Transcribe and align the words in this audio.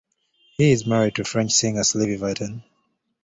He 0.57 0.71
is 0.71 0.87
married 0.87 1.13
to 1.17 1.23
French 1.23 1.51
singer 1.51 1.83
Sylvie 1.83 2.17
Vartan. 2.17 2.63